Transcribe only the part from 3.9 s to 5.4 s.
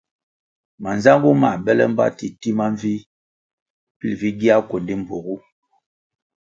pil vi gia kuendi mbpuogu.